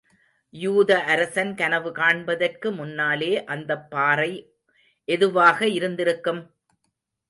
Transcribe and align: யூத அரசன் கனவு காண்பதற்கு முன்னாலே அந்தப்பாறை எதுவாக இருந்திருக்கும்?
யூத 0.53 0.91
அரசன் 1.05 1.51
கனவு 1.55 1.91
காண்பதற்கு 1.91 2.71
முன்னாலே 2.71 3.31
அந்தப்பாறை 3.47 4.31
எதுவாக 5.07 5.67
இருந்திருக்கும்? 5.67 6.41